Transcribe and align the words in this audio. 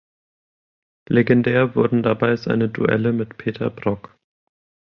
Legendär 1.09 1.75
wurden 1.75 2.01
dabei 2.01 2.35
seine 2.35 2.69
Duelle 2.69 3.13
mit 3.13 3.37
Peter 3.37 3.69
Brock. 3.69 4.17